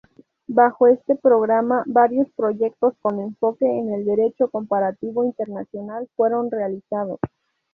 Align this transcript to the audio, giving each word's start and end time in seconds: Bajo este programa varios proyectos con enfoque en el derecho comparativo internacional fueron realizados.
Bajo 0.47 0.87
este 0.87 1.15
programa 1.15 1.83
varios 1.85 2.27
proyectos 2.31 2.95
con 3.03 3.19
enfoque 3.19 3.67
en 3.67 3.93
el 3.93 4.03
derecho 4.03 4.49
comparativo 4.49 5.23
internacional 5.25 6.09
fueron 6.15 6.49
realizados. 6.49 7.19